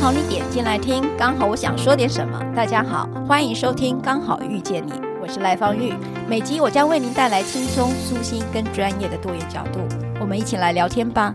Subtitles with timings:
[0.00, 2.38] 好，你点进来听，刚好我想说点什么。
[2.54, 5.92] 大家好，欢迎收听《刚好遇见你》，我是赖芳玉。
[6.28, 9.80] 每集我将为您带来轻松、舒心跟专业的多元角度，
[10.20, 11.34] 我们一起来聊天吧。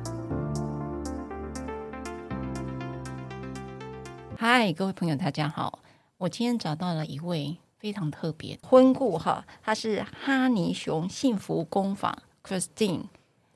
[4.38, 5.80] 嗨，各位朋友，大家好。
[6.18, 12.18] 我今天找到了一位非常特别婚顾哈，他是哈尼熊幸福工坊
[12.48, 13.06] Christine。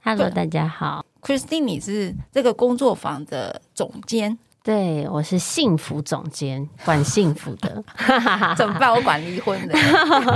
[0.04, 4.38] Hello，大家好，Christine，你是这个工作坊的总监。
[4.66, 7.84] 对，我是幸福总监，管幸福的，
[8.58, 8.92] 怎么办？
[8.92, 9.78] 我管离婚的。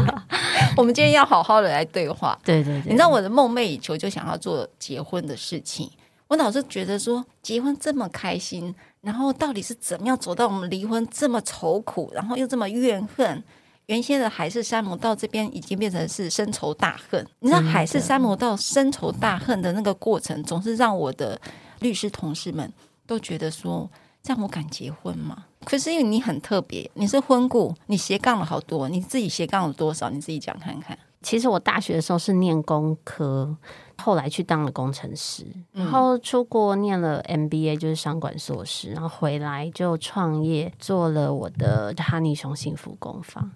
[0.78, 2.38] 我们今天要好好的来对话。
[2.46, 5.90] 对对对，你知道我的梦寐以求就想要做结婚的事情。
[6.28, 13.44] 我老是觉得说结婚这么开心，然后到底是怎么样走到我们离婚这么愁苦，然后又这么怨恨？
[13.88, 17.26] 原先的海誓山盟到这边已经变成是深仇大恨。
[17.40, 21.42] 你知道海誓山盟到深仇大恨的那个过程，总是让我的
[21.80, 22.72] 律师同事们
[23.08, 23.90] 都觉得说。
[24.22, 25.46] 这样我敢结婚吗？
[25.66, 30.10] 可是因为你很特别，你是婚故，你斜杠了好多，你自己斜杠了多少？
[30.10, 30.98] 你自己讲看看。
[31.22, 33.58] 其实我大学的时候是念工科，
[33.98, 43.52] 后来去当了工程师，然后出国念了 MBA，就是商管硕士，然后回来就创业，做了我的哈尼熊幸福工坊。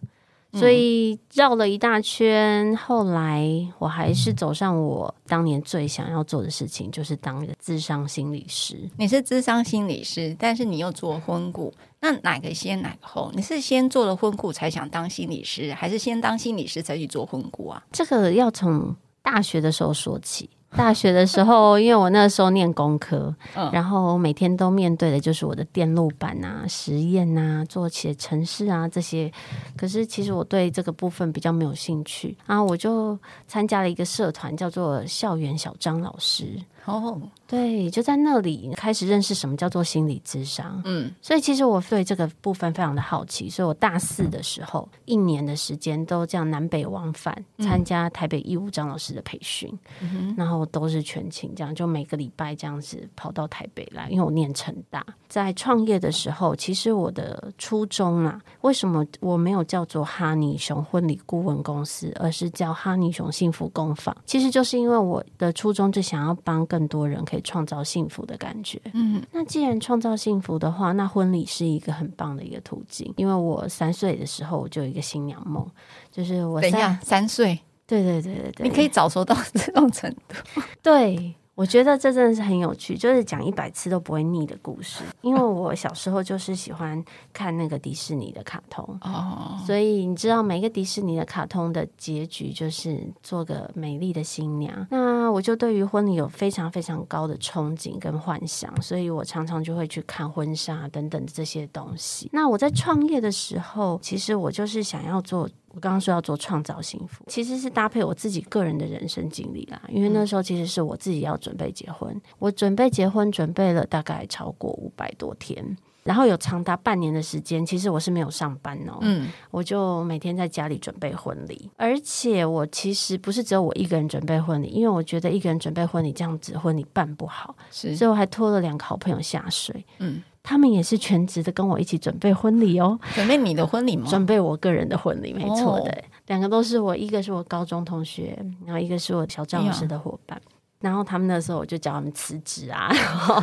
[0.53, 3.43] 所以绕了一大圈，后来
[3.79, 8.77] 我还是走上我当年最想要做的事情，就是当一个智商心理师。
[8.97, 13.31] 你是智商心理师，但是你又做婚顾，那哪个先哪个后？
[13.33, 17.83] 你是先做了婚顾才想当心理师，还是先当心理师才去做婚顾啊？
[17.91, 20.49] 这个要从大学的时候说起。
[20.75, 29.31] 大学的时候，因为我那时候念工科，嗯、然后每天都面对的就是我的电路板啊、实验啊、做写程式啊这些。
[29.77, 36.59] 可是其实我对这个部分比较没有兴趣，啊我就参加了一个社团，叫做校园小张老师。
[36.85, 40.81] 哦，对，就在那里开始认识什么叫做心理智商。
[40.83, 49.71] 嗯，所以其实我对这个部分非常的好奇，所以我大四的时候，一年的时间都这样南北往返参加台北义务张老师的培训，
[50.01, 55.05] 嗯、然后都是全勤，这样就每个礼拜这样子跑到台北来，因为我念成大。
[55.29, 64.15] 在创业的时候，其实我的初衷啊，为什么我没有叫做哈尼熊婚礼顾问公司，而是叫哈尼熊幸福工坊？
[64.25, 66.67] 其实就是因为我的初衷就想要帮。
[66.73, 68.81] 更多人可以创造幸福的感觉。
[68.93, 73.13] 嗯，那既然创造幸福的话，那婚礼是一个很棒的一个途径。
[73.15, 75.63] 因为我三岁的时候我就有一个新娘梦，
[76.11, 81.35] 就是我等一下三岁，对对对对对，你可以早熟到这种程度，对。
[81.55, 85.03] 我觉得这真的是很有趣，就是讲一百次都不会腻的故事。
[85.21, 94.87] 因为 我小时候就是喜欢看那个迪士尼的卡通，哦，所以你知道每个迪士尼的卡通的结局就是做个美丽的新娘。
[94.89, 102.29] 那我就对于婚礼有非常非常高的憧憬跟幻想，所以我常常就会去看婚纱等等这些东西。
[102.33, 105.47] 那我在创业的时候，其实我就是想要做。
[105.73, 109.81] 我刚刚说要做创造幸福，其实是搭配我自己个人的人生经历啦。
[109.89, 118.99] 因为那时候其实是我自己要准备结婚，我准备结婚准备了大概超过五百多天，然后有长达半年的时间，其实我是没有上班哦。
[119.01, 129.83] 嗯，我就每天在家里准备婚礼，而且我其实不是只有我一个人准备婚礼，因为我觉得一个人准备婚礼这样子婚礼办不好，是，所以我还拖了两个好朋友下水。
[129.97, 130.21] 嗯。
[130.43, 132.99] 他们也是全职的，跟我一起准备婚礼哦。
[133.15, 134.05] 准备你的婚礼吗？
[134.09, 136.03] 准备我个人的婚礼，没错的。
[136.27, 140.39] 两个都是我，一个是我高中同学，然后一个是我小赵老师的伙伴。
[140.83, 143.41] 然后他们那时候我就叫他们辞职啊， 然后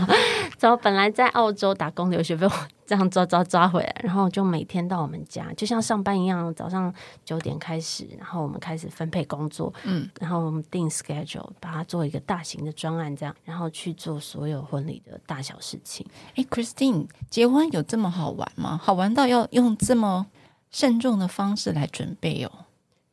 [0.59, 2.53] 然后本来在澳洲打工留学被我
[2.87, 6.93] 这样抓抓抓回来，然后就每天到我们家，就像上班一样，早上
[7.25, 16.07] 九点开始，然后我们开始分配工作，嗯，然后我们定 schedule，把它做一个大型的专案，这样，然后去做所有婚礼的大小事情。
[16.37, 18.79] 哎，Christine，结婚有这么好玩吗？
[18.83, 20.27] 好玩到要用这么
[20.71, 22.53] 慎重的方式来准备哦。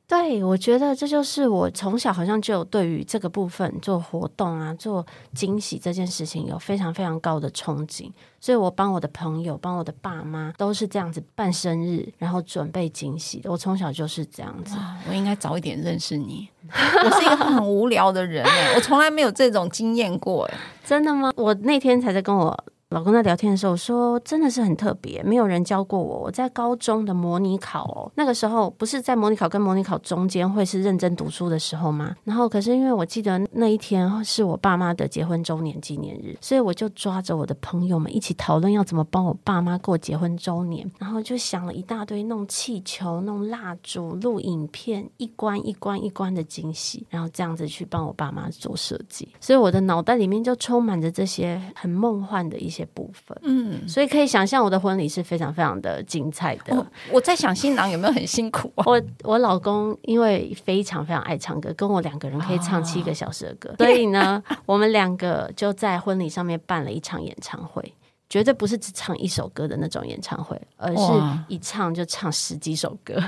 [0.07, 8.09] 对，我觉得这就是我从小好像就有对于这个部分做活动啊、做惊喜这件事情有非常非常高的憧憬，
[8.39, 13.51] 所以我帮我的朋友、帮我的爸妈都是这样子办生日，然后准备惊喜的。
[13.51, 14.77] 我从小就是这样子。
[15.09, 16.47] 我应该早一点认识你。
[16.71, 20.57] 我是一个很无聊的人哎，我从来没有这种经验过哎。
[20.85, 21.33] 真的吗？
[21.35, 22.57] 我那天才在跟我。
[22.89, 26.19] 老公在聊天的时候说：“真的是很特别，没有人教过我。
[26.19, 32.15] 我在高中的模拟考哦，那个时候不是在模拟考跟模拟考中间会是认真读书的时候吗？
[32.23, 49.27] 然后可是因为我记得那一天是我爸妈的结婚周年纪念日，所以我就抓着我的朋友们一起讨论要怎么帮我爸妈过结婚周年，然后就想了一大堆弄气球、弄蜡烛、录影片，一关一关一关的惊喜，然后这样子去帮我爸妈做设计。
[49.41, 53.37] 所以我的脑袋里面就充满着这些很梦幻的一些。”些部分。
[53.43, 56.75] 嗯，所以可以想象我的婚礼是非常非常的精彩的。
[56.75, 58.83] 我，我在想新郎有没有很辛苦啊？
[58.87, 67.93] 我我老公因为非常非常爱唱歌，跟我两个人可以唱七个小时的歌， 哦、所以呢，我们两个就在婚礼上面办了一场演唱会。
[68.29, 71.13] 绝对不是只唱一首歌的那种演唱会，而是
[71.47, 73.13] 一唱就唱十几首歌，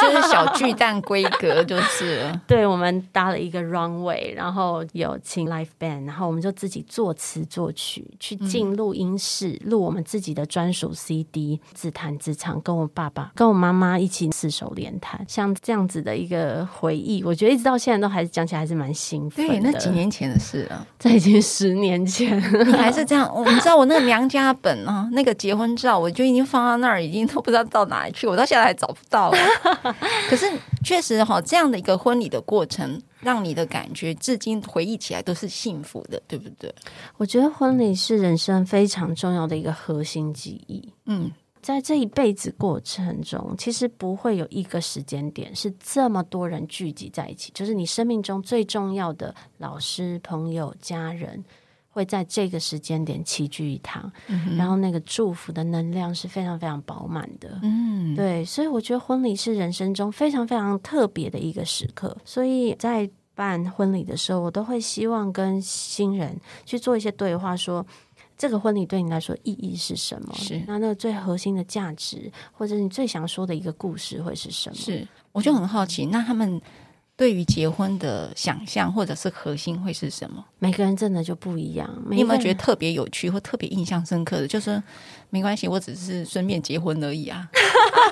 [0.00, 2.30] 就是小巨蛋规格，就是。
[2.48, 19.46] 对，我们搭了一个 runway，然后有请 live band，然后我们就自己作词作曲，去进录音室录、嗯、我们自己的专属 CD，自弹自唱，跟我爸爸、跟我妈妈一起四手联弹，像这样子的一个回忆，我觉得一直到现在都还是讲起来还是蛮兴奋。
[19.46, 23.30] 对，那几年前的事啊， 这已经十年前，你还是这样。
[23.34, 24.29] 我们知道我那个娘。
[24.30, 29.30] 家本啊，那个结婚照我就已经放到那儿，已经都不知道到哪里去，我到现在还找不到。
[30.30, 30.46] 可是
[30.84, 36.72] 确实哈，这样的一个婚礼的过程，让你的感觉至今回忆起来都是幸福的，对不对？
[37.16, 40.92] 我觉得婚礼是人生非常重要的一个核心记忆。
[41.06, 41.30] 嗯，
[41.60, 51.44] 在这一辈子过程中，其实不会有一个时间点是这么多人聚集在一起，就是你生命中最重要的老师、朋友、家人。
[51.90, 57.58] 会在这个时间点齐聚一堂，嗯，然后那个祝福的能量是非常非常饱满的。
[57.62, 62.16] 嗯，对，所以我觉得婚礼是人生中非常非常特别的一个时刻。
[62.24, 67.84] 所以在办婚礼的时候，我都会希望跟新人去做一些对话，说
[68.38, 70.32] 这个婚礼对你来说意义是什么？
[70.34, 74.76] 是那那个最核心的价值，或者你最想说的一个故事会是什么？
[74.76, 76.60] 是，我就很好奇，那他们。
[77.20, 80.42] 对于结婚的想象或者是核心会是什么？
[80.58, 81.86] 每个人真的就不一样。
[82.08, 84.48] 你有没有觉得特别有趣或特别印象深刻的？
[84.48, 84.82] 就是
[85.28, 87.46] 没关系，我只是顺便结婚而已啊，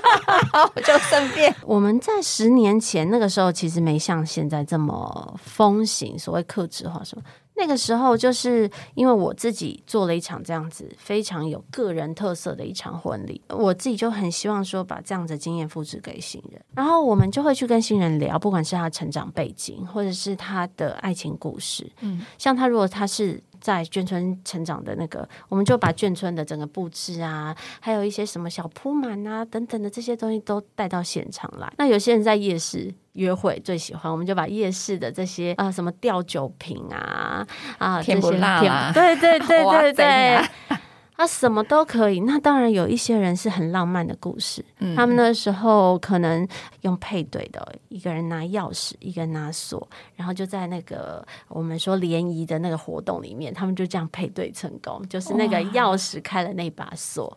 [0.77, 1.57] 我就顺便。
[1.65, 7.25] 我们在十年前那个时候，其实没像现在这么风行所谓克制化什么。
[7.59, 23.43] 那个时候，就是因为我自己做了一场这样子非常有个人特色的一场婚礼，我自己就很希望说把这样子的经验复制给新人，然后我们就会去跟新人聊，不管是他的成长背景，或者是他的爱情故事，嗯，像他如果他是。
[23.61, 31.69] 在眷村成长的那个，我们就把眷村的整个布置啊，还有一些什么小铺满啊等等的这些东西都带到现场来。
[31.77, 40.78] 那有些人在夜市约会最喜欢，我们就把夜市的这些啊什么吊酒瓶啊啊甜不辣 啊，对对对对对。
[41.19, 44.65] 他什么都可以，那当然有一些人是很浪漫的故事。
[44.79, 46.47] 嗯，他们那时候可能
[46.83, 57.37] 用配对的，一个人拿钥匙，一个人拿锁，然后就在那个我们说联谊的那个活动里面，他们就这样配对成功，就是那个钥匙开了那把锁。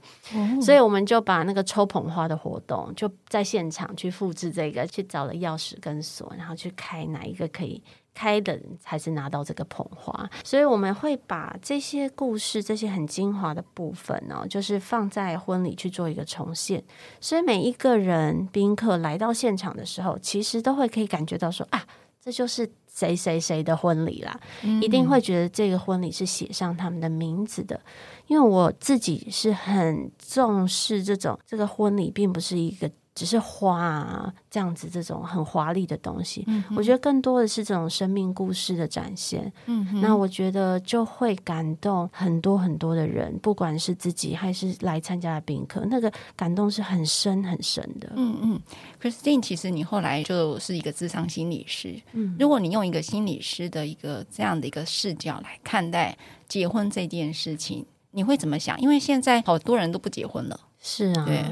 [0.62, 7.82] 所以我们就把那个抽捧花的活动就在现场去复制这个，去找了钥匙跟锁，然后去开哪一个可以。
[8.14, 16.84] 开的人才是拿到这个捧花，所以我们会把这些故事、这些很精华的部分呢，就是放在婚礼去做一个重现。
[17.20, 21.84] 所以每一个人宾客来到现场的时候，其实都会可以感觉到说啊，
[22.22, 27.80] 这就是谁谁谁的婚礼啦，嗯，一定会觉得这个婚礼是写上他们的名字的。
[28.28, 32.92] 因为我自己是很重视这种，这个婚礼并不是一个。
[33.14, 39.52] 只是花啊，这样子这种很华丽的东西，嗯，我觉得更多的是这种生命故事的展现。
[39.66, 48.14] 嗯，那我觉得就会感动很多很多的人，不管是自己还是来参加的宾客，那个感动是很深很深的。
[48.16, 48.62] 嗯嗯
[49.02, 52.02] ，Christine，其实你后来就是一个智商心理师。
[52.14, 58.80] 嗯，如果你用一个心理师的一个这样的一个视角来看待结婚这件事情，你会怎么想？
[58.80, 60.58] 因为现在好多人都不结婚了。
[60.82, 61.46] 是啊，对。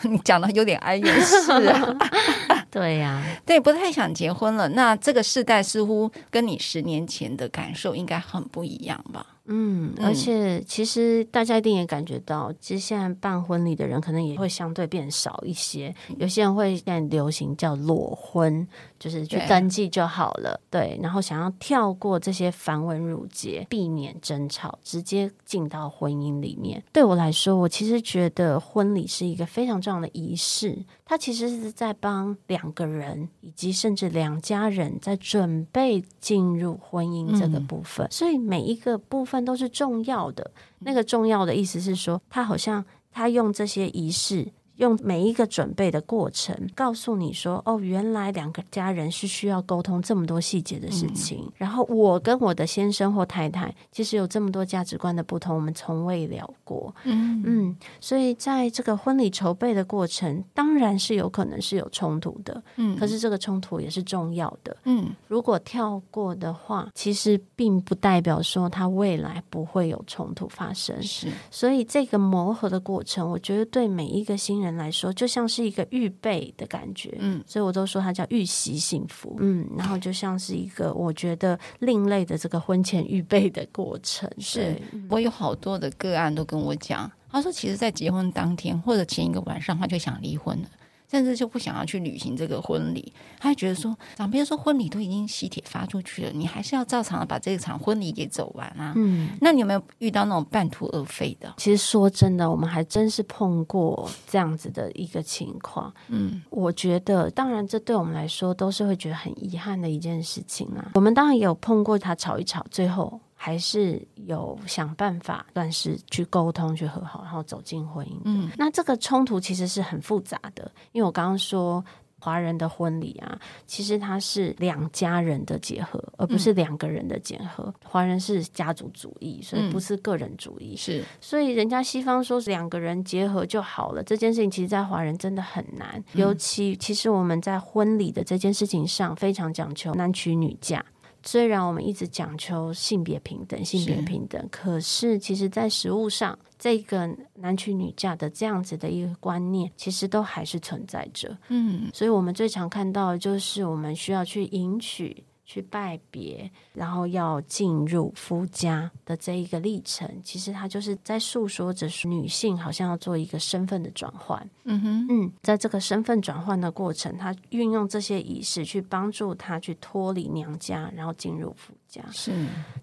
[0.08, 1.98] 你讲的有点哀怨，是啊，
[2.70, 4.68] 对呀、啊，对，不太想结婚了。
[4.68, 9.26] 那这个世代似乎跟你十年前的感受应该很不一样吧？
[9.46, 15.92] 嗯，而且其实大家一定也感觉到，其实现在办婚礼的人可能也会相对变少一些。
[16.18, 18.64] 有些人会现在流行叫裸婚，
[19.00, 21.00] 就是去登记就好了，对，对。
[21.02, 26.82] 然后想要跳过这些繁文缛节，避免争吵，直接进到婚姻里面。
[26.92, 39.38] 对我来说，我其实觉得婚礼是一个非常重要的仪式，它其实是在帮两个人以及甚至两家人在准备进入婚姻这个部分，嗯、所以每一个部分。
[39.48, 40.50] 都是重要的。
[40.80, 44.46] 那个重要的意思是说，他好像他用这些仪式，
[44.78, 51.44] 用每一个准备的过程，告诉你说，哦，原来两个家人是需要沟通这么多细节的事情。
[51.44, 56.94] 嗯、然后我跟我的先生或太太，其实有这么多价值观的不同，我们从未聊过。
[57.04, 62.62] 嗯嗯，所以在这个婚礼筹备的过程，当然是有可能是有冲突的。
[62.76, 64.76] 嗯，可是这个冲突也是重要的。
[64.84, 71.02] 嗯，如果跳过的话，其实并不代表说他未来不会有冲突发生。
[71.02, 77.14] 是，所以这个磨合的过程，我觉得对每一个新人来说，就像是一个预备的感觉。
[77.18, 79.36] 嗯，所以我都说它叫预习幸福。
[79.40, 84.30] 嗯，然后就像是一个我觉得另类的这个婚前预备的过程。
[84.38, 84.76] 是，
[85.08, 90.68] 我有好多的个案都跟我讲，他说其实，在结婚当天或者前一个晚上，他就想离婚了。
[91.10, 98.92] 甚至就不想要去履行这个婚礼，他还觉得说，长辈说婚礼都已经喜帖发出去了，你还是要照常的把这场婚礼给走完啊。
[98.96, 101.54] 嗯，那你有没有遇到那种半途而废的？
[101.56, 105.92] 其实说真的，我们还真是碰过这样子的一个情况。
[106.08, 110.90] 嗯，我觉得，当然这对我们来说都是会觉得很遗憾的一件事情啊。
[110.94, 113.20] 我们当然也有碰过他吵一吵，最后。
[113.40, 118.20] 还是有想办法，但是去沟通、去和好，然后走进婚姻。
[118.24, 121.82] 嗯，那这个冲突其实是很复杂的，因为我刚刚说
[122.20, 127.72] 华人的婚礼啊，其实它是两家人的结合，而不是两个人的结合。
[127.82, 130.76] 华人是家族主义，所以不是个人主义。
[130.76, 136.04] 是，所以人家西方说两个人结合就好了，这件事情其实，在华人真的很难。
[136.12, 140.84] 尤其，其实我们在婚礼的这件事情上，非常讲求男娶女嫁。
[141.30, 151.36] 虽然我们一直讲求性别平等，性别平等，是，可是其实，在实物上，这个男娶女嫁的这样子的一个观念，其实都还是存在着。
[151.48, 155.22] 嗯，所以我们最常看到的就是，我们需要去迎娶。
[155.48, 164.46] 去拜别，然后要进入夫家的这一个历程，其实它就是在诉说着女性好像要做一个身份的转换。
[164.64, 172.02] 嗯哼，嗯，在这个身份转换的过程，她运用这些仪式去帮助她去脱离娘家，然后进入夫家。
[172.12, 172.32] 是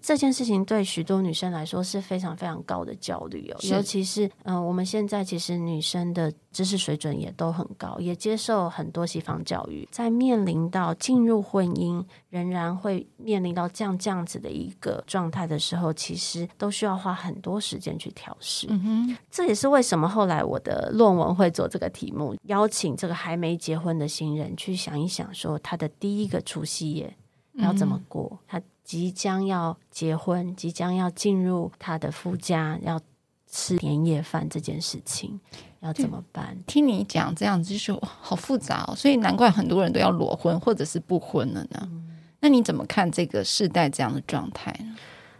[0.00, 12.66] 这件事情对许多女生来说是非常非常高的焦虑哦，尤其是嗯、呃，我们现在其实女生的知识水准也都很高，也接受很多西方教育，在面临到进入婚姻仍然。
[12.76, 18.66] 会面临到这样这样子的一个状态的时候，其实都需要花很多时间去调试。
[18.68, 27.16] 嗯哼，这也是为什么后来我的论文会做这个题目，邀请这个还没结婚的新人去想一想，说他的第一个除夕夜
[27.56, 28.28] 要怎么过？
[28.32, 33.00] 嗯、他即将要结婚，即将要进入他的夫家，要
[33.46, 35.40] 吃年夜饭这件事情
[35.80, 36.56] 要怎么办？
[36.66, 38.94] 听你讲这样子，就是好复杂哦。
[38.94, 41.80] 所以难怪很多人都要裸婚或者是不婚了呢。
[41.82, 42.02] 嗯
[42.38, 44.94] 那你怎么看这个世代这样的状态呢？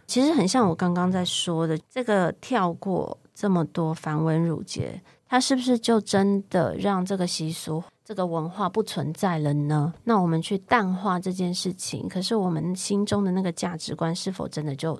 [0.07, 9.93] 其实很像我刚刚在说的，这个跳过这么多繁文缛节，它是不是就真的让这个习俗、这个文化不存在了呢？
[10.03, 14.99] 那我们去淡化这件事情，可是我们心中的那个价值观是否真的就？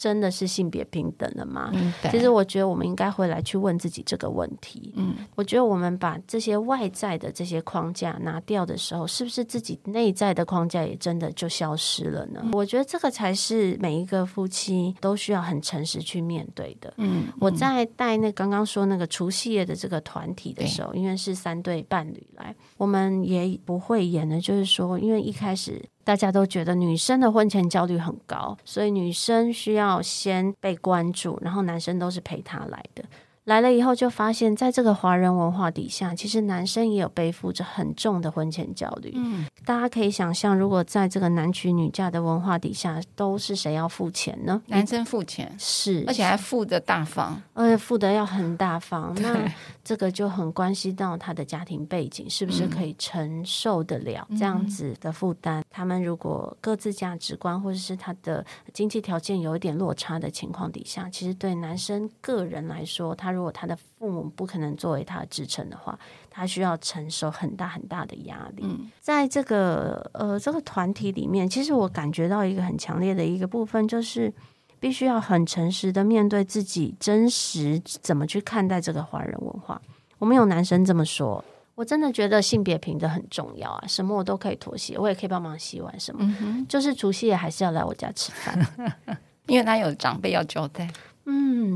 [0.00, 1.70] 真的是性别平等了吗？
[1.74, 4.94] 嗯，其实我觉得我们应该回来去问自己这个问题。
[4.96, 12.40] 嗯，我觉得我们把这些外在的这些框架拿掉的时候，是不是自己内在的框架也真的就消失了呢？
[12.42, 16.94] 嗯，我觉得这个才是每一个夫妻都需要很诚实去面对的。
[16.96, 25.84] 嗯，我在带那刚刚说那个除夕夜的这个团体的时候，因为是三对伴侣来，我们也不会演的，就是说，因为一开始。
[26.10, 33.04] 大家都觉得女生的婚前焦虑很高，所以女生需要先被关注，然后男生都是陪她来的。
[33.44, 39.12] 来了以后，就发现，在这个华人文化底下，其实男生也有背负着很重的婚前焦虑。
[39.16, 44.62] 嗯，大家可以想象，如果在这个男娶女嫁的文化底下，都是谁要付钱呢？
[44.66, 49.14] 男生付钱是，而且还付得大方，而且付得要很大方。
[49.20, 49.50] 那
[49.82, 55.60] 这个就很关系到他的家庭背景是不是可以承受得了这样子的负担？
[55.60, 68.62] 嗯、他们如果各自价值观或者是他的经济条件有一点落差的情况底下，其实对男生个人来说，他如如果他的父母不可能作为他的支撑的话，他需要承受很大很大的压力。
[68.64, 74.30] 嗯、在这个呃这个团体里面，其实我感觉到一个很强烈的一个部分，就是
[74.78, 79.80] 必须要很诚实的面对自己，真实怎么去看待这个华人文化。
[80.18, 81.42] 我们有男生这么说，
[81.74, 88.58] 我真的觉得性别平等很重要啊，什么我都可以妥协，我也可以帮忙洗碗什么，嗯、就是除夕夜还是要来我家吃饭，
[89.48, 90.86] 因为他有长辈要交代。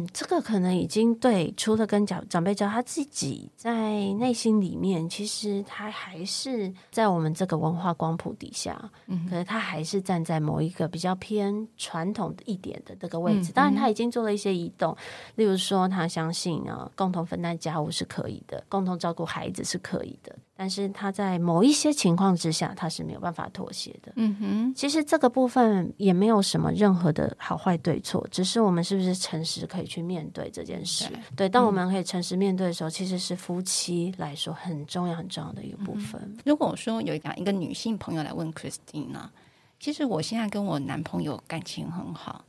[0.05, 3.73] 嗯，这个可能已经对，除了跟长长辈交，他自己在
[4.15, 13.51] 内心里面，其实他还是在我们这个文化光谱底下，嗯，可是他还是站在某一个比较偏传统一点的这个位置。
[13.51, 14.97] 嗯、当然，他已经做了一些移动，
[15.37, 20.35] 例如说，他相信啊，共同分担家务是可以的，共同照顾孩子是可以的。
[20.57, 24.13] 但是他在某一些情况之下，他是没有办法妥协的。
[24.15, 31.07] 嗯哼，其实这个部分也没有什么任何的好坏对错，只是我们是不是诚实可以去面对这件事。
[31.37, 36.21] 对，当我们可以诚实面对的时候，嗯、其实是夫妻来说很重要、很重要的一个部分。
[36.23, 39.17] 嗯、如果我说有一个一个女性朋友来问 Christine，
[39.81, 42.45] 其实我现在跟我男朋友感情很好，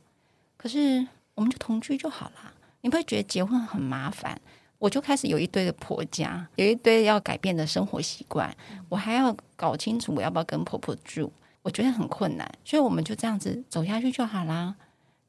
[0.56, 4.40] 可是我们就同居就好了，你不会觉得结婚很麻烦？
[4.78, 8.54] 我就开始有一堆的婆家，有一堆要改变的生活习惯，
[8.88, 14.74] 我还要搞清楚我要不要跟婆婆住，我觉得很困难，所以我们就这样子走下去就好啦。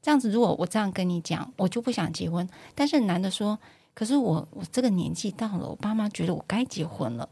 [0.00, 2.48] 这样子，如果我这样跟你讲，我就不想结婚。
[2.74, 3.58] 但是男的说，
[3.94, 7.28] 可是我我这个年纪到了，我爸妈觉得我该结婚了，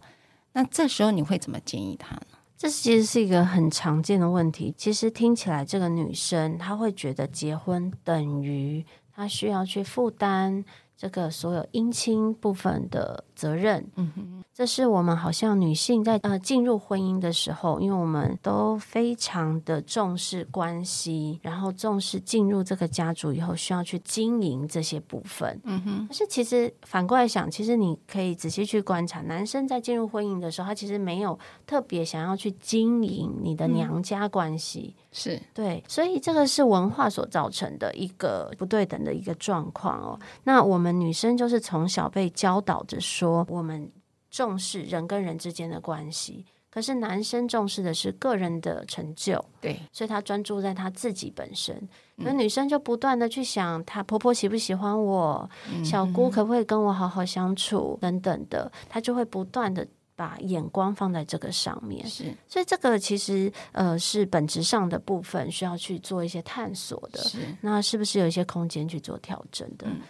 [0.52, 2.26] 那这时候你会怎么建议他呢？
[2.58, 4.74] 这其实是一个很常见的问题。
[4.78, 10.64] 其实听起来，这个女生她会觉得结婚等于她需要去负担。
[10.96, 26.06] 这个所有姻亲部分的责任，嗯哼，这是我们好像女性在呃进入婚姻的时候，因为我们都非常的重视关系，然后重视进入这个家族以后需要去经营这些部分，嗯哼。
[26.08, 40.18] 但是其实反过来想，其实你可以仔细去观察，男生在进入婚姻的时候，他其实没有特别想要去经营你的娘家关系，嗯、是对，所以这个是文化所造成的一个不对等的一个状况哦。
[40.42, 40.96] 那我们。
[40.96, 43.90] 女生就是从小被教导着说，我们
[44.30, 51.76] 重视人跟人之间的关系，可是男生重视的是个人的成就，对，所以他专注在他自己本身。
[52.16, 62.04] 那、嗯、女生就不断的去想，她婆婆喜不喜欢我，嗯、小姑可不可以跟我好好相处，等等的，她就会不断的把眼光放在这个上面。
[62.08, 67.20] 是，所以这个其实呃是本质上的部分，需要去做一些探索的。
[67.20, 69.86] 是，那是不是有一些空间去做调整的？
[69.86, 70.00] 嗯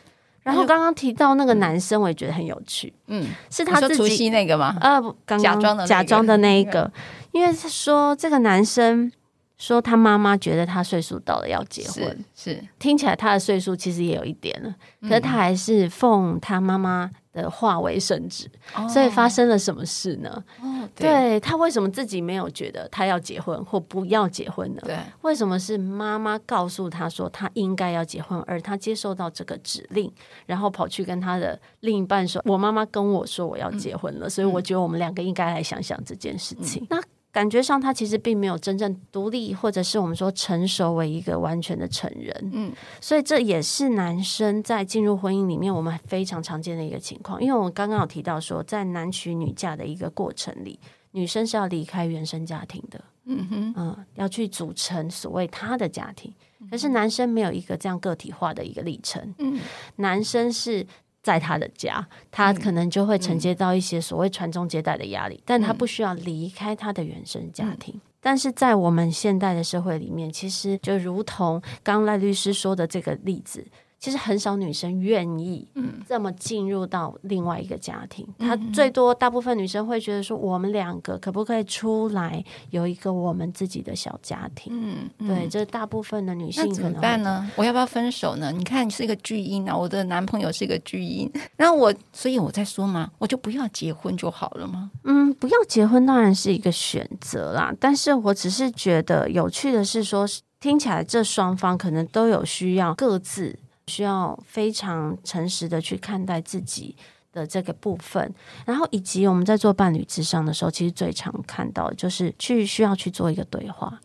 [0.47, 2.95] 然后刚刚提到那个男生，我也觉得很有趣。
[3.09, 4.77] 嗯，是他自己那个吗？
[4.81, 6.89] 呃，刚刚假装的假装的那一个，
[7.33, 9.11] 因为他说这个男生
[9.59, 20.45] 说他妈妈觉得他岁数到了要结婚，是，是听起来他的岁数其实也有一点了，可是他还是奉他妈妈的话为圣旨，哦、所以发生了什么事呢？
[20.61, 24.83] 哦、对，对他为什么自己没有觉得他要结婚或不要结婚呢？
[24.85, 30.13] 对，为什么是妈妈告诉他说他应该要结婚，而他接受到这个指令，
[30.45, 36.83] 然后跑去跟他的另一半说：“我妈妈跟我说我要结婚了，嗯、所以我觉得我们两个应该来想想这件事情。
[36.83, 37.03] 嗯”那
[37.37, 42.51] 感觉上，他其实并没有真正独立，或者是我们说成熟为一个完全的成人。
[42.51, 47.39] 嗯，所以这也是男生在进入婚姻里面我们非常常见的一个情况。
[47.43, 53.05] 因为我们刚刚有提到说，在男娶女嫁的一个过程里，女生是要离开原生家庭的。
[53.27, 56.33] 嗯哼，嗯，要去组成所谓他的家庭。
[56.71, 59.35] 可是男生没有一个这样个体化的一个历程。
[59.37, 59.61] 嗯，
[59.97, 60.87] 男生是。
[61.27, 67.93] 在他的家，他可能就会承接到一些所谓传宗接代的压力，嗯、但他不需要离开他的原生家庭。
[67.97, 73.67] 嗯、但是在我们现代的社会里面，其实就如同刚赖律师说的这个例子。
[73.99, 75.67] 其实很少女生愿意
[76.07, 78.27] 这么进入到另外一个家庭。
[78.39, 84.73] 她、嗯、最多大部分女生会觉得说，我们两个可不可以出来有一个我们自己的小家庭？
[84.75, 87.51] 嗯，嗯对，这大部分的女性怎么办呢？
[87.57, 88.53] 我要不要分手呢？
[88.53, 94.91] 你看你是一个巨婴啊，我的男朋友是一个巨婴， 然后我，所以我在说嘛，我就不要结婚就好了吗？
[95.05, 100.27] 嗯，不要结婚当然是一个选择啦，但是我只是觉得有趣的是说，
[100.61, 103.59] 听起来这双方可能都有需要各自。
[103.87, 106.97] 需要非常诚实的去看待自己
[107.33, 114.01] 的这个部分，然后以及我们在做伴侣咨商的时候，其实最常看到的就是去需要去做一个对话。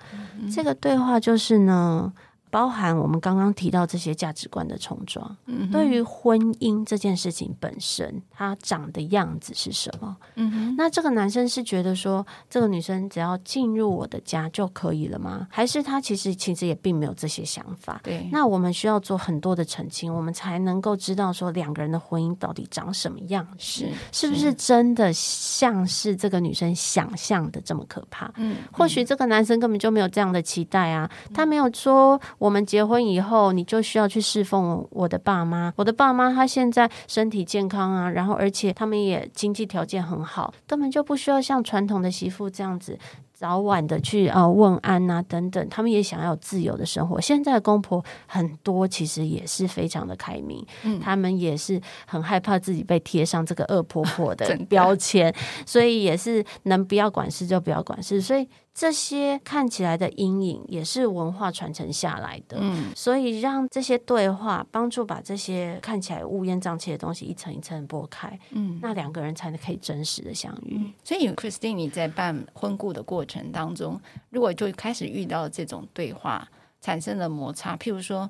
[0.54, 2.14] 这个对话就是呢。
[2.52, 10.18] 包含我们刚刚提到这些价值观的冲撞，嗯，对于婚姻这件事情本身，它长的样子是什么？
[10.36, 15.48] 嗯，那这个男生是觉得说，这个女生只要进入我的家就可以了吗？
[15.50, 18.02] 还是他其实其实也并没有这些想法？
[18.04, 23.48] 对，那我们需要做很多的澄清，我们才能够知道说两个人的婚姻到底长什么样？
[23.58, 28.30] 是是不是真的像是这个女生想象的这么可怕？
[28.36, 32.20] 嗯，或许这个男生根本就没有这样的期待啊，他没有说。
[32.42, 35.72] 我们结婚以后，你就需要去侍奉我的爸妈。
[35.76, 42.98] 我的爸妈他现在身体健康啊，然后而且他们也经济条件很好，根本就不需要像传统的媳妇这样子
[43.32, 47.22] 早晚的去呃问安啊等等，他们也想要自由的生活。
[47.22, 55.32] 现在的公婆很多其实也是非常的开明，嗯，他们也是很害怕自己被贴上这个恶婆婆的 标签，
[55.64, 58.50] 所以也是能不要管事就不要管事，所以。
[58.74, 70.78] 这些看起来的阴影也是文化传承下来的，嗯，所以让这些对话帮助把这些看起来乌烟瘴气的东西一层一层剥开，嗯，那两个人才能可以真实的相遇。
[70.78, 76.48] 嗯，所以，Christine，你在办婚故的过程当中，如果就开始遇到这种对话
[76.80, 78.28] 产生了摩擦，譬如说，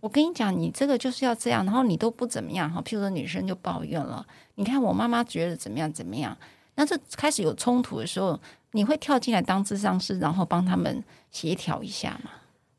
[0.00, 4.26] 我跟你讲，你这个就是要这样，然后你都不怎么样，哈，譬如说女生就抱怨了，
[4.56, 6.36] 你看我妈妈觉得怎么样怎么样，
[6.74, 8.38] 那这开始有冲突的时候。
[8.74, 12.30] 你会跳进来当智商师，然后帮他们协调一下吗？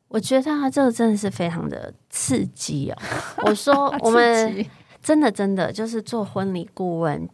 [0.09, 2.97] 我觉得他这个真的是非常的刺激哦。
[3.47, 4.65] 我说我们
[5.01, 7.27] 真的真的就是做婚礼顾问，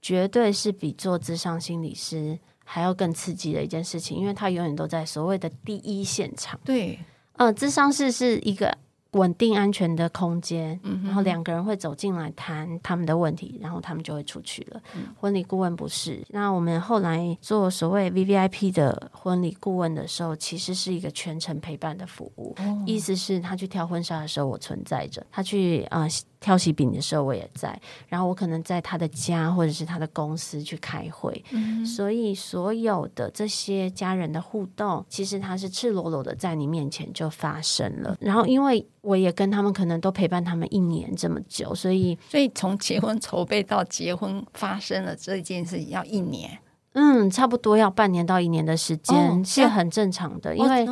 [0.00, 6.58] 绝对是比做智商心理师还要更刺激的一件事情，因为他永远都在所谓的第一现场。
[6.64, 6.98] 对，
[7.34, 8.76] 呃，智商师是一个。
[9.12, 14.80] 稳定安全的空间，然后两个人会走进来谈他们的问题，然后他们就会出去了。
[14.94, 16.22] 嗯、婚礼顾问不是。
[16.28, 22.54] 那我们后来做所谓 VVIP 的婚礼顾问的时候，其实是一个全程陪伴的服务。
[22.58, 26.02] 哦、意思是，他去挑婚纱的时候，我存在着；他去啊。
[26.02, 26.08] 呃
[26.46, 38.16] 挑喜饼的时候我也在，然后我可能在他的家或者是他的公司去开会，嗯、所以所有的这些家人的互动，其实他是赤裸裸的在你面前就发生了。
[38.20, 46.56] 然后因为我也跟他们可能都陪伴他们一年这么久，所以所以从结婚筹备到结婚发生了这件事要一年。
[46.98, 50.88] 嗯，差不多要半年到一年的时间是很正常的，因为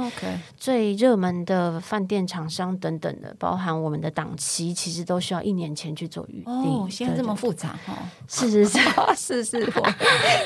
[0.54, 6.52] 最热门的饭店厂商等等的，包含我们的档期，其实都需要一年前去做预定。
[6.52, 7.96] 哦，现在这么复杂哦？
[8.28, 8.78] 是是是
[9.16, 9.94] 是 是，我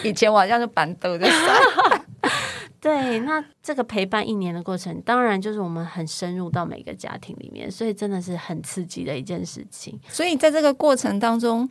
[0.05, 1.29] 以前我好像是板凳的。
[2.81, 9.99] 对，那这个陪伴一年的过程，当然就是我们很深入到每个家庭里面，所以真的是很刺激的一件事情。
[10.09, 11.68] 所以在这个过程当中。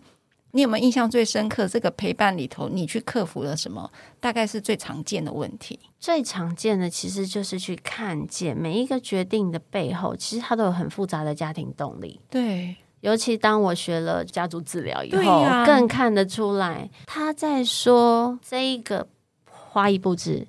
[0.58, 1.68] 你有没有印象最深刻？
[1.68, 3.88] 这个陪伴里头，你去克服了什么？
[4.20, 5.80] 大概是最常见的问题。
[6.00, 12.20] 最常见的其实就是去看见每一个决定的背后，其实它都有很复杂的家庭动力。
[12.28, 19.08] 对，尤其当我学了家族治疗以后，啊、更看得出来，他在说这一个
[19.48, 20.48] 花艺布置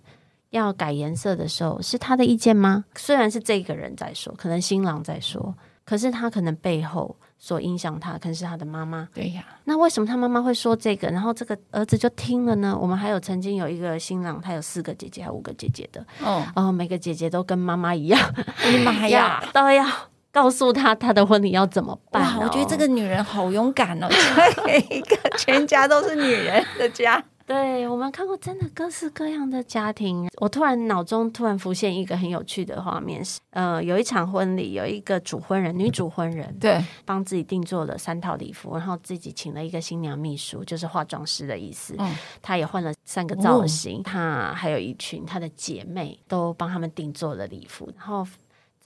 [0.49, 2.87] 要改颜色的时候，是他的意见吗？
[2.97, 7.15] 虽然是这个人在说，可能新郎在说，可是他可能背后。
[7.39, 9.09] 所影响他，可能是他的妈妈。
[9.15, 11.09] 对呀，那为什么他妈妈会说这个？
[11.09, 12.77] 然后这个儿子就听了呢？
[12.79, 16.05] 我们还有曾经有一个新郎，他有四个姐姐，还有五个姐姐的。
[16.23, 18.21] 哦，然后每个姐姐都跟妈妈一样，
[18.71, 19.87] 你妈呀，都要
[20.33, 22.23] 告诉他他的婚礼要怎么办。
[22.23, 27.23] 哇，我觉得这个女人好勇敢哦，嫁 给 一个全家都是女人的家。
[27.49, 48.27] 对，我们看过真的各式各样的家庭，我突然脑中突然浮现一个很有趣的画面是，呃，有一场婚礼，有一个主婚人，女主婚人，对，帮自己定做了三套礼服，然后自己请了一个新娘秘书，就是化妆师的意思，嗯，她也换了三个造型，她、哦、还有一群她的姐妹都帮他们定做了礼服，然后。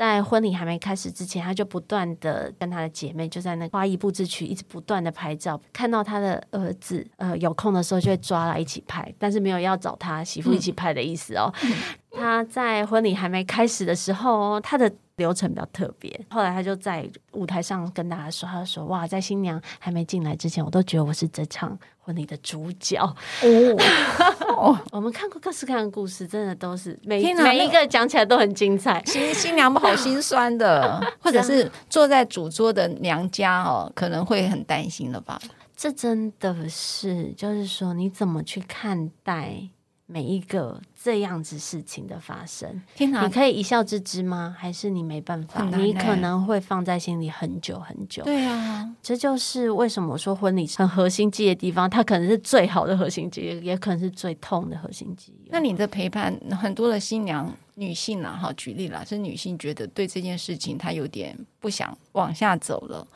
[0.02, 11.54] 在婚礼还没开始之前，他就不断的跟他的姐妹就在那花艺布置区一直不断的拍照，看到他的儿子呃有空的时候就会抓来一起拍，但是没有要找他媳妇一起拍的意思哦。
[11.62, 11.72] 嗯、
[12.10, 14.92] 他在婚礼还没开始的时候，他的。
[15.22, 24.76] 流程比较特别，后来他就在舞台上跟大家说：“他说哇，在新娘还没进来之前，我都觉得我是这场婚礼的主角哦。
[24.90, 29.02] ”我们看过各式各样的故事，真的都是每哪每一个讲起来都很精彩。
[29.06, 35.40] 新新娘们好心酸的， 或者是坐在主桌的娘家哦，可能会很担心了吧？
[35.76, 39.68] 这真的是，就是说你怎么去看待？
[40.06, 44.54] 每一个这样子事情的发生，天哪，你可以一笑置之吗？
[44.58, 45.64] 还是你没办法？
[45.76, 48.22] 你可能会放在心里很久很久。
[48.24, 55.48] 对啊，这就是为什么我说婚礼很核心记忆的地方，它可能是最好的核心记忆，也可能是最痛的核心记忆。
[55.50, 63.06] 那你的陪伴，很多的新娘女性啊，哈，举例啦，是女性觉得对这件事情她有点不想往下走了。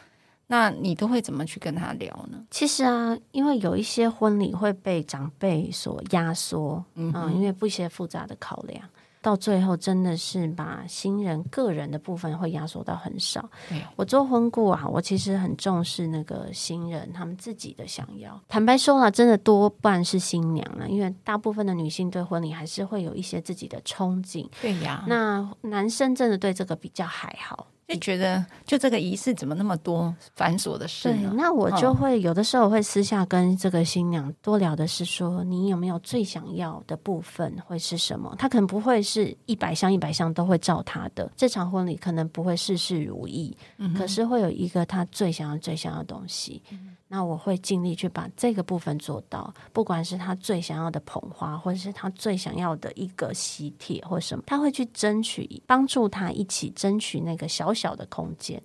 [0.48, 2.44] 那你都会怎么去跟他聊呢？
[2.50, 8.80] 其实啊，因为有一些婚礼会被长辈所压缩，嗯因为不一些复杂的考量，
[9.20, 13.50] 到最后真的是把新人个人的部分会压缩到很少。
[13.96, 18.40] 我做婚顾啊，我其实很重视那个新人他们自己的想要。
[18.46, 24.48] 坦白说了，真的多半是新娘了，因为大部分的女性对婚礼还是会有一些自己的憧憬。
[24.62, 27.66] 对呀，那男生真的对这个比较还好。
[27.88, 31.30] 就觉得就这个仪式怎么那么多繁琐的事呢？
[31.30, 38.34] 对，那我就会有的时候会私下跟这个新娘多聊的是说，你有没有最想要的部分会是什么？
[38.38, 46.60] 她可能不会是一百项一百项都会照她的，这场婚礼可能不会事事如意，嗯、可是会有一个她最想要最想要的东西。
[46.70, 58.60] 嗯那我会尽力去把这个部分做到，不管是他最想要的捧花，或者是他最想要的一个喜帖或什么，他会去争取，帮助他一起争取那个小小的空间，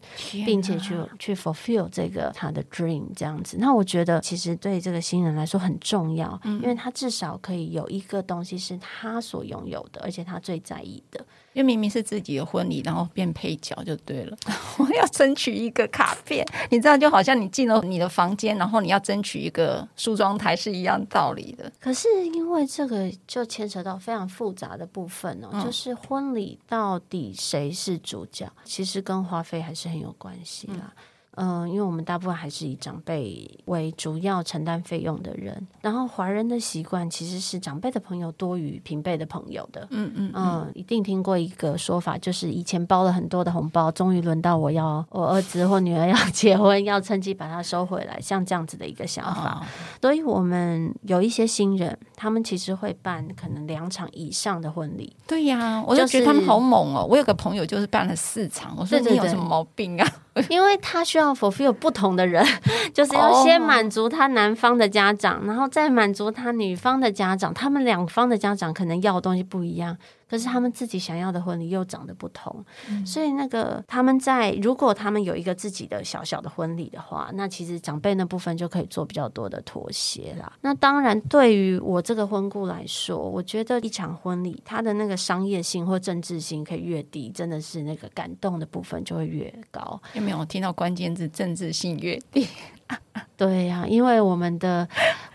[0.46, 3.58] 并且去去 fulfill 这个他的 dream 这样子。
[3.60, 11.24] 那我觉得其实对这个新人来说很重要，因为他至少可以有一个东西是他所拥有的，而且他最在意的。
[11.54, 14.38] 因为明明是自己的婚礼，然后变配角就对了。
[14.80, 21.72] 我要争取一个卡片，你知道，就好像你进了你的房间，然后你要争取一个梳妆台是一样道理的。
[21.80, 30.76] 可是因为这个就牵扯到非常复杂的部分哦，嗯、就是婚礼到底谁是主角，其实跟花费还是很有关系啦。
[30.80, 31.04] 嗯
[31.36, 39.88] 嗯、呃，因为我们大部分还是以长辈为主要承担费用的人，然后华人的习惯其实是长辈的朋友多于平辈的朋友的。
[39.92, 49.62] 嗯嗯嗯、呃，一定听过一个说法，就是以前包了很多的红包，终于轮到我要我儿子或女儿要 结婚，要趁机把它收回来，像这样子的一个想法。
[49.62, 49.66] 哦、
[50.02, 55.16] 所以，我们有一些新人，他们其实会办可能两场以上的婚礼。
[55.26, 57.06] 对呀，我就觉得他们好猛哦！
[57.10, 60.06] 我有个朋友就是办了四场，我说你有什么毛病啊？
[60.06, 62.46] 对对对 因为他需要 fulfill 不同的人，
[62.94, 69.98] 就是要先满足他男方的家长然后再满足他女方的家长，他们两方的家长可能要的东西不一样。
[70.32, 80.50] 可是他们自己想要的婚礼又长得不同，嗯、所以那个他们在如果他们有一个自己的小小的婚礼的话，那其实长辈那部分就可以做比较多的妥协啦。
[80.62, 90.02] 那当然，对于我这个婚顾来说，我觉得一场婚礼它的那个商业性或政治性可以越低，真的是那个感动的部分就会越高。
[90.14, 92.48] 有没有听到关键字“政治性越低”？
[93.36, 94.88] 对呀、啊，因为我们的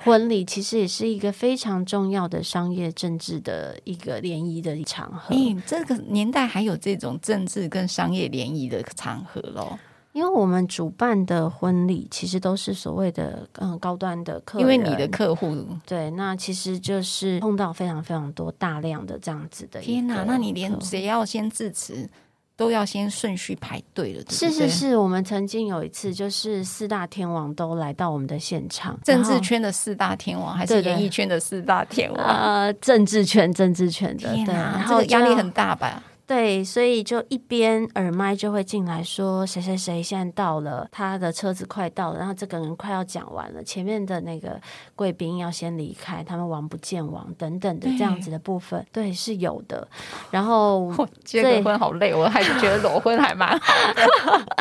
[0.07, 5.35] 婚礼其实也是一个非常重要的商业政治的一个联谊的场合。
[5.35, 9.79] 嗯，这个年代还有这种政治跟商业联谊的场合咯。
[10.13, 19.79] 因为我们主办的婚礼其实都是所谓的嗯高端的客，因为你的客户对，那其实就是碰到非常非常多大量的这样子的。
[19.81, 22.09] 天哪，那你连谁要先致辞？
[22.57, 24.51] 都要先顺序排队了，对对？
[24.51, 32.25] 是是是，我们曾经有一次，就是四大天王都来到我们的现场，政治圈的四大天王还是演艺圈的四大天王？
[32.25, 36.03] 呃，政治圈，政治圈的，哪对，然后压力很大吧？
[36.27, 44.61] 对，所以就一边耳麦就会进来说谁谁谁现在到了，他的车子快到了，然后这个人快要讲完了，前面的那个
[44.97, 49.87] 贵宾要先离开，他们王不见王等等的这样子的部分，对，对，是有的。
[50.33, 50.93] 然后
[51.25, 54.05] 结个婚好累，我还是觉得裸婚还蛮好的。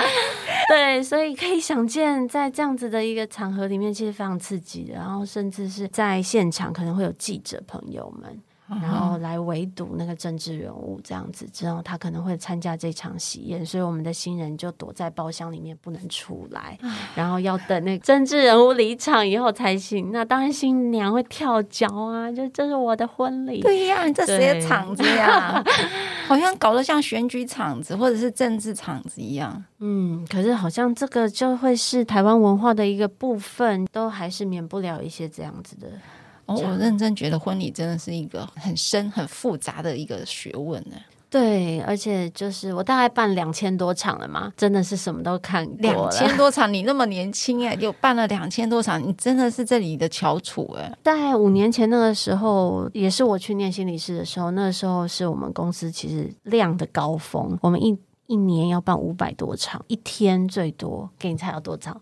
[0.70, 4.94] 对，所以可以想见，在这样子的一个场合里面，其实非常刺激的。
[4.94, 8.40] 然后甚至是在现场可能会有记者朋友们。
[8.68, 16.76] 然后来围堵那个政治人物，这样子，之后他可能会参加这场喜宴，所以我们的新人就躲在包厢里面不能出来，
[17.14, 20.12] 然后要等那个政治人物离场以后才行。
[20.12, 23.62] 那当然新娘会跳脚啊，就这是我的婚礼。
[23.62, 25.64] 对呀、啊，这谁的场子呀？
[26.28, 29.64] 好像搞得像选举场子或者是政治场子一样。
[29.78, 35.88] 嗯，可是好像这个就会是台湾文化的一个部分，都还是免不了一些这样子的。
[36.46, 40.96] 哦，我认真觉得婚礼真的是一个很深、很复杂的一个学问呢。
[41.28, 45.78] 对，而且就是我大概办两千多场了嘛，真的是什么都看过。
[45.82, 50.98] 两千多场，你那么年轻哎，就办了两千多场，你真的是这里的翘楚哎。
[51.04, 62.00] 在五年前那个时候，也是我去念心理师的时候，那个时候是我们公司其实量的高峰，我们一一年要办五百多场，一天最多，给你猜要多少？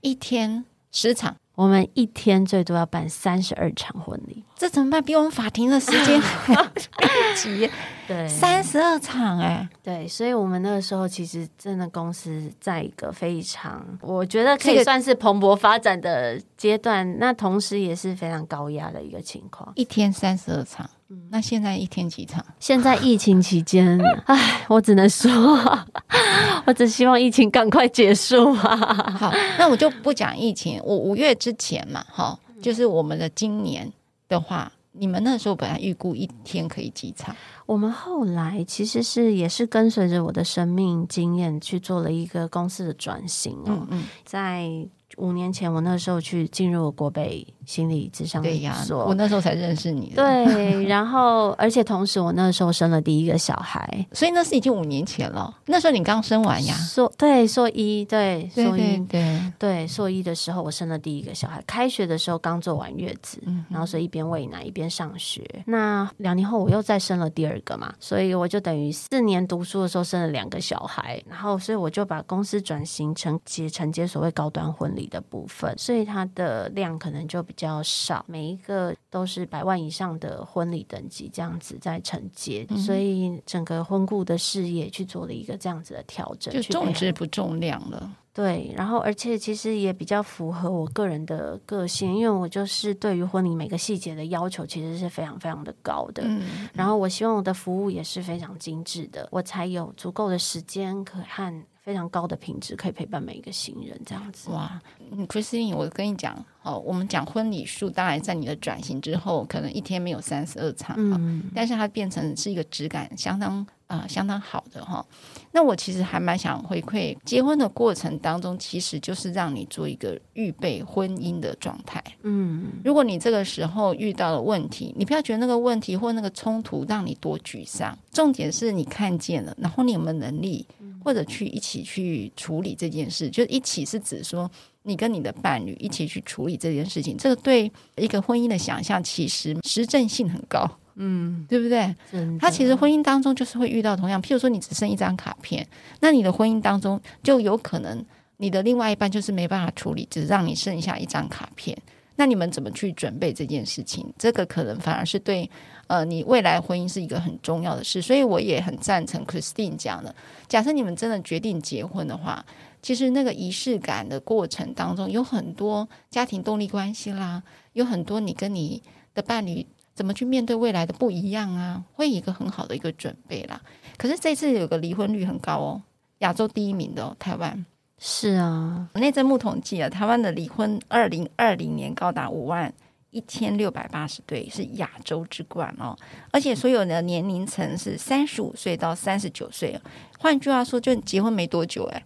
[0.00, 1.36] 一天十场。
[1.58, 5.02] 我们一天最多要办三十二场婚礼，这怎么办？
[5.02, 6.64] 比我们法庭的时间还要
[7.34, 7.68] 急。
[8.06, 19.72] 对，三十二场哎，对，所以我们那个时候其实真的公司在一个非常，我觉得可以算是蓬勃发展的阶段，那同时也是非常高压的一个情况。
[19.74, 20.88] 一天三十二场。
[21.30, 22.44] 那现在一天几场？
[22.60, 25.30] 现在疫情期间， 唉，我只能说，
[26.66, 28.76] 我只希望疫情赶快结束啊！
[29.18, 30.80] 好，那我就不讲疫情。
[30.84, 33.90] 我五月之前嘛，哈，就是我们的今年
[34.28, 37.34] 的话，你们那时候本来预估一天可以几场？
[37.64, 44.86] 我们后来其实是也是跟随着我的生命经验去做了一个公司的转型哦，嗯嗯，在。
[45.18, 48.42] 五年前我那时候去进入国北心理咨商
[48.84, 50.12] 所，我那时候才认识你。
[50.14, 55.54] 对，然后而且同时我那时候生了第一个小孩，所以那是已经五年前了。
[55.66, 56.74] 那时候你刚生完呀？
[56.74, 65.44] 硕对硕一对硕一对对对硕一的时候我生了第一个小孩，开学的时候刚做完月子，嗯、然后所以一边喂奶一边上学。
[65.66, 88.10] 那两年后我又再生了第二个嘛，所以我就等于四年读书的时候生了两个小孩，然后所以我就把公司转型成接承接所谓高端婚礼的部分，所以它的量可能就比较少，每一个都是百万以上的婚礼等级这样子在承接，嗯、所以整个婚顾的事业去做了一个这样子的调整，就重质不重量了。
[88.34, 96.22] 对，然后而且其实也比较符合我个人的个性，因为我就是对于婚礼每个细节的要求其实是非常非常的高的。
[96.24, 104.50] 嗯，然后我希望我的服务也是非常精致的，我才有足够的时间可和非常高的品质可以陪伴每一个行人这样子。
[104.50, 104.78] 哇
[105.10, 113.66] 嗯，Christine，我跟你讲，哦，我们讲婚礼数，当然在你的转型之后，可能一天没有三十二场，嗯，但是它变成是一个质感相当。
[113.88, 115.02] 啊、呃，相当好的哈。
[115.50, 122.04] 那我其实还蛮想回馈，结婚的过程当中，其实就是让你做一个预备婚姻的状态。
[122.22, 127.98] 嗯，如果你这个时候遇到了问题，你不要觉得那个问题或那个冲突让你多沮丧。
[128.12, 130.66] 重点是你看见了，然后你有没有能力，
[131.02, 133.30] 或者去一起去处理这件事？
[133.30, 134.50] 就一起是指说，
[134.88, 137.16] 你跟你的伴侣一起去处理这件事情。
[137.16, 140.68] 这个对一个婚姻的想象，其实实证性很高。
[141.00, 141.94] 嗯，对不对？
[142.40, 145.64] 他其实婚姻当中就是会遇到同样，譬如说你只剩一张卡片，
[146.00, 148.04] 那你的婚姻当中就有可能
[148.38, 151.76] 你的另外一半就是没办法处理，只让你剩下一张卡片。
[152.18, 154.12] 那你们怎么去准备这件事情？
[154.18, 155.48] 这个可能反而是对
[155.86, 158.02] 呃你未来婚姻是一个很重要的事。
[158.02, 160.12] 所以我也很赞成 Christine 讲的，
[160.48, 162.44] 假设你们真的决定结婚的话，
[162.82, 167.42] 其实那个仪式感的过程当中有很多家庭动力关系啦，
[167.74, 168.82] 有很多你跟你
[169.14, 169.64] 的伴侣。
[169.94, 171.82] 怎么去面对未来的不一样啊？
[171.94, 173.60] 会一个很好的一个准备啦。
[173.96, 175.82] 可是这次有个离婚率很高哦，
[176.18, 177.66] 亚洲第一名的，台湾。
[177.98, 182.72] 是啊，内政部统计啊，台湾的离婚二零二零年高达五万
[183.10, 185.96] 一千六百八十对，是亚洲之冠哦。
[186.30, 189.80] 而且所有的年龄层是三十五岁到三十九岁。
[190.20, 192.04] 换句话说，就结婚没多久哎，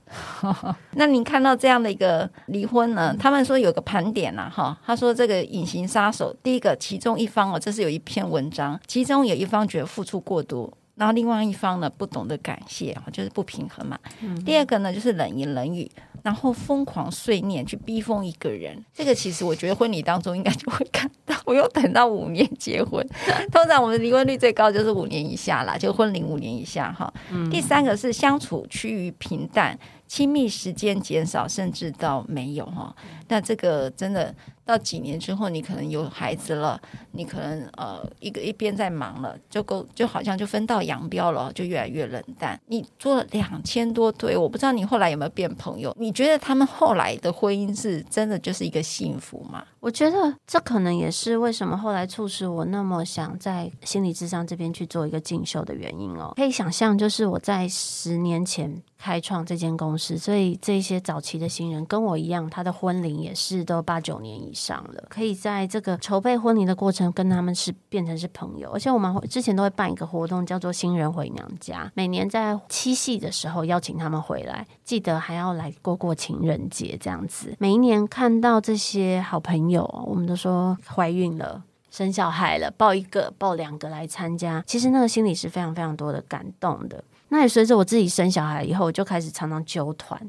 [0.92, 3.14] 那你看到这样的一个离婚呢？
[3.18, 13.98] 他们说有个盘点呐、啊，哈，他说这个隐形杀手，第一个其中一方哦，这是有一篇文章，其中有一方觉得付出过多，然后另外一方呢不懂得感谢，就是不平衡嘛。
[14.46, 15.90] 第二个呢就是冷言冷语。
[16.22, 21.34] 然后疯狂碎念去逼疯一个人，这个其实我觉得婚礼当中应该就会看到。
[21.44, 23.04] 我又等到五年结婚，
[23.50, 27.12] 通常我们离婚率最高就是五年以下啦，就婚龄五年以下哈。
[27.32, 32.94] 嗯、第三个是相处趋于平淡，亲密时间减少，甚至到没有哈。
[33.26, 34.32] 那这个真的。
[34.64, 36.80] 到几年之后，你可能有孩子了，
[37.12, 42.58] 你可能呃一个一边在忙了，就够就好像就分道扬镳了，就越来越冷淡。
[42.66, 45.94] 你做了两千多对，我不知道你后来有没有变朋友？
[45.98, 49.64] 你觉得他们后来的婚姻是真的就是一个幸福吗？
[49.80, 56.32] 我觉得这可能也是为什么后来促使我那么想在心理智商这边去做一个进修的原因哦。
[56.36, 65.04] 可以想象，就是我在十年前开创这间公司，所以这些早期的新人跟我一样，他的婚龄也是都八九年以上了。
[65.08, 77.54] 可以在这个筹备婚礼的过程跟他们是变成是朋友，而且我们之前都会办一个活动，叫做新人回娘家，每年在七夕的时候邀请他们回来，记得还要来过过情人节这样子。
[77.58, 79.82] 每一年看到这些好朋友。
[80.06, 87.02] 我们都说怀孕了，生小孩了，抱一个，抱两个来参加，其实那个心里是非常非常多的感动的。
[87.28, 90.20] 那也随着我自己生小孩以后，我就开始常常揪团。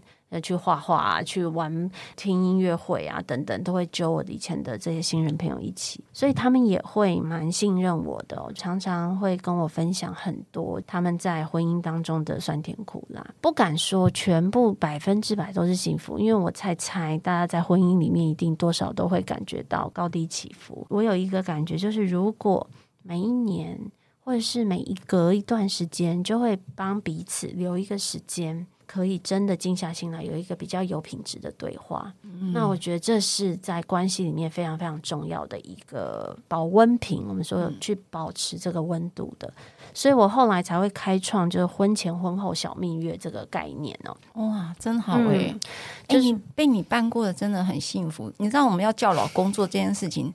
[0.41, 13.26] 去画画啊，去玩、听音乐会啊，等等，都会揪我以前的这些新人朋友一起，所以他们也会蛮信任我的，常常会跟我分享很多他们在婚姻当中的酸甜苦辣。
[13.41, 20.86] 不敢说全部百分之百都是幸福，因为我猜猜大家在婚姻里面一定多少都会感觉到高低起伏。
[20.89, 22.67] 我有一个感觉，就是如果
[23.02, 23.80] 每一年
[24.19, 28.65] 或者是每一隔一段时间，就会帮彼此留一个时间。
[28.86, 32.13] 可以真的静下心来，有一个比较有品质的对话。
[32.24, 37.26] 嗯、那我觉得这是在关系里面非常非常重要的一个保温瓶。
[37.28, 44.17] 我们说有去保持这个温度的，嗯、所以我后来才会开创就是婚前婚后小蜜月这个概念哦。
[44.41, 45.52] 哇，真好哎、欸！
[45.52, 45.60] 嗯、
[46.08, 48.32] 就是、欸、被你办过的真的很幸福。
[48.38, 50.34] 你知道我们要叫老公做这件事情。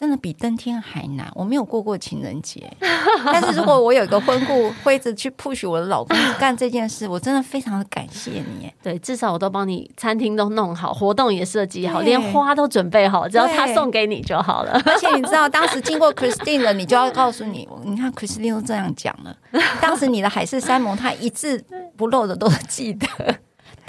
[0.00, 1.30] 真的比登天还难。
[1.34, 2.72] 我没有过过情人节，
[3.26, 8.72] 但是如果我有一个婚顾会一直去 push 我的老公干这件事，我真的非常的感谢你。
[8.82, 14.80] 对，至少我都帮你餐厅都弄好，活动也设计好，连花都准备好，只要他送给你就好了。
[14.86, 19.36] 而且你知道，当时经过 Christine 了，你就要告诉你，你看 Christine 都这样讲了，
[19.82, 21.62] 当时你的海誓山盟，他一字
[21.98, 23.06] 不漏的都记得。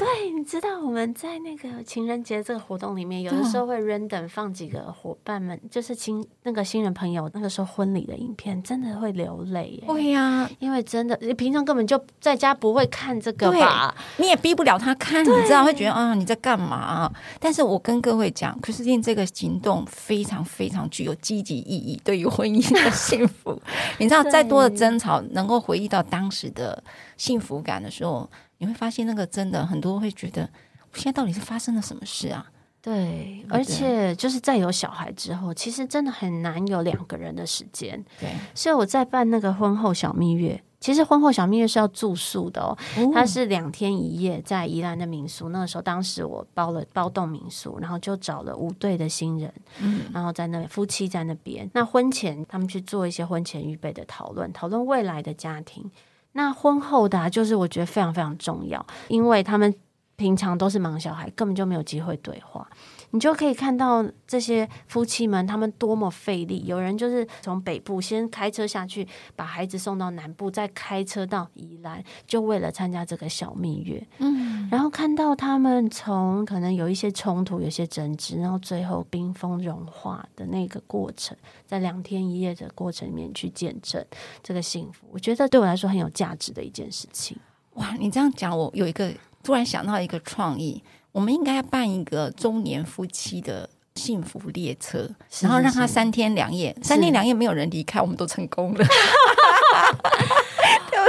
[0.01, 9.79] 对，你知道我们在那个情人节这个活动里面，有的时候会 random 放几个伙伴们，就是亲那个新人朋友那个时候婚礼的影片，真的会流泪。
[9.85, 13.95] 会呀、啊，因为真的，你平常根本就在家不会看这个吧？
[14.17, 17.13] 你也逼不了他看，你知道会觉得啊你在干嘛？
[17.39, 23.61] 但是我跟各位讲，Christine 这个行动非常非常具有积极意义，对于婚姻的幸福。
[23.99, 26.83] 你知道，再多的争吵，能够回忆到当时的
[27.17, 28.27] 幸福感的时候。
[28.61, 30.47] 你会发现，那个真的很多会觉得，
[30.93, 32.45] 现在到底是发生了什么事啊？
[32.79, 38.03] 对，而且就是在有小孩之后，其实真的很难有两个人的时间。
[38.19, 45.49] 对，所以我在办那个婚后小蜜月，其实婚后小蜜月是要住宿的哦，哦它是两天一夜在宜兰的民宿。
[45.49, 51.69] 那个时候，当时我包了包栋民宿，然后就找了五对的新人，嗯，然后在那夫妻在那边。
[51.73, 55.89] 那婚前他们去做一些婚前预备的讨论，讨论未来的家庭。
[56.33, 59.73] 那婚后的，就是我觉得非常非常重要，因为他们
[60.15, 62.67] 平常都是忙小孩，根本就没有机会对话。
[63.11, 66.63] 你就可以看到这些夫妻们，他们多么费力。
[66.65, 74.01] 有人就是从北部先开车下去，把孩子送到南部，再开车到宜兰，就为了参加这个小蜜月。
[74.19, 81.37] 嗯，然后看到他们从可能有一些冲突、有些争执，然后最后冰封融化的那个过程，
[81.67, 84.03] 在两天一夜的过程里面去见证
[84.41, 87.37] 这个幸福，我觉得对我来说很有价值的一件事情。
[87.73, 90.81] 哇，你这样讲，我有一个突然想到一个创意。
[91.11, 98.85] 我们应该要办一个中年夫妻的幸福列车，是是是，然后让他三天两夜，三天两夜没有人离开，我们都成功了。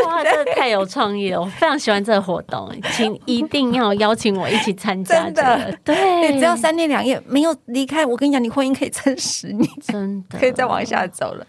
[0.07, 1.41] 哇，这太有创意了！
[1.41, 5.43] 我非常喜欢这个活动，请一定要邀请我一起参加，这个。
[5.43, 11.47] 真的，对，只要三天两夜没有离开，我跟你讲，你婚姻可以撑十年，真的可以再往下走了。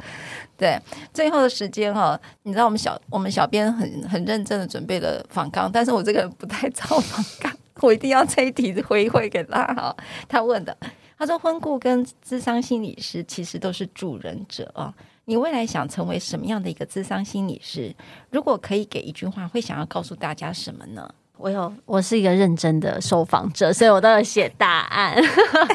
[0.58, 0.80] 对，
[1.14, 7.52] 最后的时间哈，你知道我们小我们小编很很认真的准备了访纲，但是我这个人不太 造访纲。
[7.82, 9.96] 我一定要这一题回馈给他哈。
[10.28, 10.78] 他问的，
[11.18, 14.94] 他说婚顾跟咨商心理师其实都是助人者啊。
[15.26, 17.96] 你未来想成为什么样的一个咨商心理师？
[18.30, 21.10] 如果可以给一句话，会想要告诉大家什么呢？
[21.38, 25.16] 我有，我是一个认真的受访者，所以我都有写答案。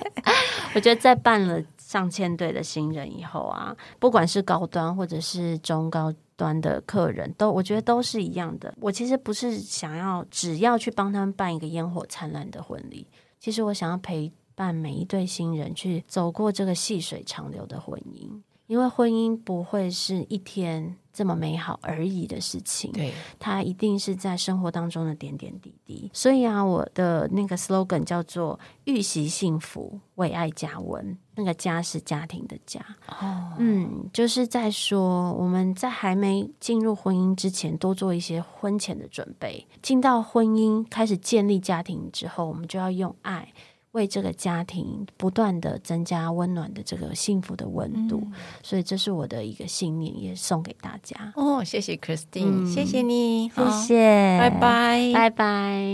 [0.75, 6.13] 我觉得在办了上千对的新人以后啊，不管是高端或者是中高。
[6.39, 8.73] 端的客人都，我觉得都是一样的。
[8.81, 13.07] 我其实不是想要只要去帮他们办一个烟火灿烂的婚礼，
[13.39, 18.41] 其实我想要陪伴每一对新人去走过这个细水长流的婚姻。
[18.69, 26.09] 因为婚姻不会是一天这么美好而已的事情，对，它一定是在生活当中的点点滴滴。
[26.13, 31.19] 所以啊，我的那个 slogan 叫做“预习幸福，为爱加温”。
[31.35, 39.67] 那个“家”是家庭的“家”，哦，嗯，就是在说我们在还没进入婚姻之前，多做一些婚前的准备。
[39.81, 43.53] 进到婚姻开始建立家庭之后，我们就要用爱。
[43.93, 48.33] 为这个家庭不断的增加温暖的这个幸福的温度，嗯，
[48.63, 51.33] 所以这是我的一个信念，也送给大家。
[51.37, 55.85] 哦，谢谢 Christine，嗯，谢谢你，谢谢，拜拜，拜拜。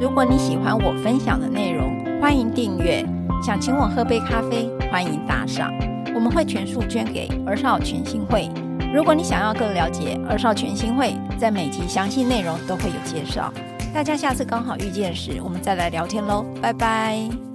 [0.00, 3.04] 如果你喜欢我分享的内容，欢迎订阅。
[3.40, 5.72] 想请我喝杯咖啡，欢迎打赏，
[6.14, 8.50] 我们会全数捐给儿少全心会。
[8.92, 13.52] 如果你想要更了解二少全新会，在每集详细内容都会有介绍。
[13.92, 17.47] 大家下次刚好遇见时，我们再来聊天喽，拜拜。